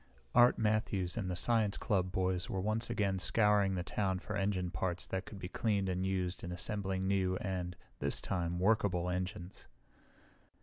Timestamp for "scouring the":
3.19-3.83